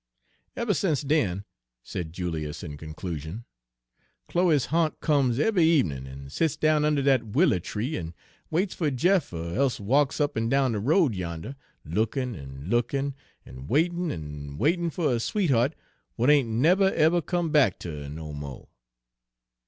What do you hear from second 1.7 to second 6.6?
said Julius in conclusion, "Chloe's ha'nt comes eve'y ebenin' en sets